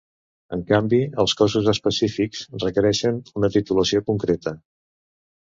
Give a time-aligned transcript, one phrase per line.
[0.55, 4.57] En canvi, els cossos específics requereixen una titulació concreta.